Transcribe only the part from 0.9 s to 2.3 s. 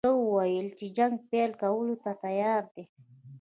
جنګ پیل کولو ته